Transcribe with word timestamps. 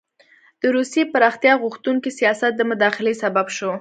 د 0.61 0.63
روسیې 0.75 1.03
پراختیا 1.13 1.53
غوښتونکي 1.63 2.09
سیاست 2.19 2.51
د 2.57 2.61
مداخلې 2.71 3.13
سبب 3.23 3.47
شو. 3.57 3.69